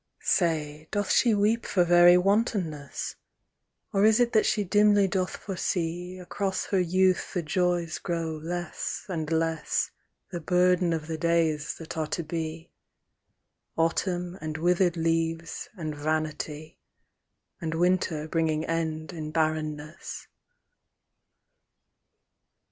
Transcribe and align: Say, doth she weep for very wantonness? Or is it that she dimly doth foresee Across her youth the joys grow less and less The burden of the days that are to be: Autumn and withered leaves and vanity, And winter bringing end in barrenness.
Say, 0.23 0.87
doth 0.89 1.11
she 1.11 1.35
weep 1.35 1.63
for 1.63 1.83
very 1.83 2.17
wantonness? 2.17 3.17
Or 3.93 4.03
is 4.03 4.19
it 4.19 4.33
that 4.33 4.47
she 4.47 4.63
dimly 4.63 5.07
doth 5.07 5.37
foresee 5.37 6.17
Across 6.17 6.65
her 6.73 6.79
youth 6.79 7.35
the 7.35 7.43
joys 7.43 7.99
grow 7.99 8.31
less 8.41 9.05
and 9.07 9.31
less 9.31 9.91
The 10.31 10.39
burden 10.41 10.91
of 10.91 11.05
the 11.05 11.19
days 11.19 11.75
that 11.75 11.97
are 11.97 12.07
to 12.07 12.23
be: 12.23 12.71
Autumn 13.77 14.39
and 14.41 14.57
withered 14.57 14.97
leaves 14.97 15.69
and 15.77 15.95
vanity, 15.95 16.79
And 17.61 17.75
winter 17.75 18.27
bringing 18.27 18.65
end 18.65 19.13
in 19.13 19.29
barrenness. 19.29 20.27